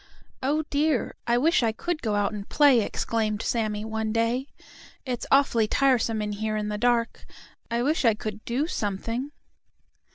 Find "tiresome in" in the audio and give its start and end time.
5.67-6.31